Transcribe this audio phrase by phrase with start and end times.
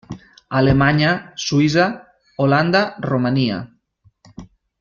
[0.59, 1.11] Alemanya,
[1.43, 1.85] Suïssa,
[2.45, 3.63] Holanda, Romania.